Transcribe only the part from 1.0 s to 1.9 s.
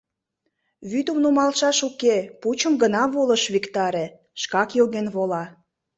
нумалшаш